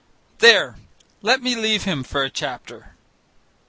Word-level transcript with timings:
There 0.39 0.77
let 1.21 1.43
me 1.43 1.53
leave 1.55 1.83
him 1.83 2.03
for 2.03 2.23
a 2.23 2.29
chapter. 2.31 2.95